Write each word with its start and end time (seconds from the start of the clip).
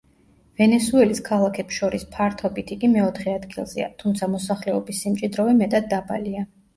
ვენესუელის 0.59 1.19
ქალაქებს 1.25 1.75
შორის 1.81 2.05
ფართობით 2.15 2.73
იგი 2.75 2.89
მეოთხე 2.93 3.29
ადგილზეა, 3.41 3.89
თუმცა 4.05 4.31
მოსახლეობის 4.37 5.03
სიმჭიდროვე 5.05 5.55
მეტად 5.61 5.87
დაბალია. 5.93 6.43